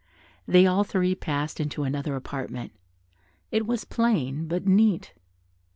They 0.47 0.65
all 0.65 0.83
three 0.83 1.13
passed 1.13 1.59
into 1.59 1.83
another 1.83 2.15
apartment. 2.15 2.71
It 3.51 3.67
was 3.67 3.85
plain, 3.85 4.47
but 4.47 4.65
neat. 4.65 5.13